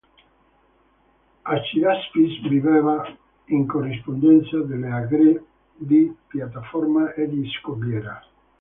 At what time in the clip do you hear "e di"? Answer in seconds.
7.13-7.47